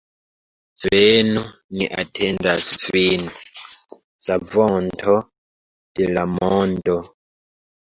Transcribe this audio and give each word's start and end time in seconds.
Venu, 0.85 1.43
ni 1.79 1.89
atendas 2.03 2.71
vin, 2.87 3.29
Savonto 4.29 5.17
de 6.03 6.11
la 6.19 6.27
mondo. 6.35 6.99